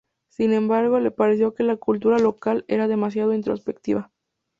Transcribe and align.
Sin 0.29 0.51
embargo, 0.51 0.99
le 0.99 1.11
pareció 1.11 1.53
que 1.53 1.61
la 1.61 1.75
cultura 1.77 2.17
local 2.17 2.65
era 2.67 2.87
demasiado 2.87 3.35
introspectiva. 3.35 4.09